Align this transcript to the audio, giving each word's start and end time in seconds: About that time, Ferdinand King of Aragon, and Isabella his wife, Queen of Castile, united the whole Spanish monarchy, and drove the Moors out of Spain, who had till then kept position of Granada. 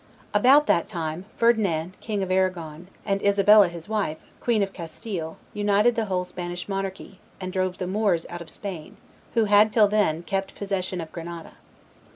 About 0.33 0.65
that 0.65 0.87
time, 0.89 1.25
Ferdinand 1.37 1.93
King 2.01 2.23
of 2.23 2.31
Aragon, 2.31 2.87
and 3.05 3.21
Isabella 3.21 3.67
his 3.67 3.87
wife, 3.87 4.17
Queen 4.39 4.63
of 4.63 4.73
Castile, 4.73 5.37
united 5.53 5.93
the 5.93 6.05
whole 6.05 6.25
Spanish 6.25 6.67
monarchy, 6.67 7.19
and 7.39 7.53
drove 7.53 7.77
the 7.77 7.85
Moors 7.85 8.25
out 8.27 8.41
of 8.41 8.49
Spain, 8.49 8.97
who 9.35 9.43
had 9.45 9.71
till 9.71 9.87
then 9.87 10.23
kept 10.23 10.55
position 10.55 11.01
of 11.01 11.11
Granada. 11.11 11.51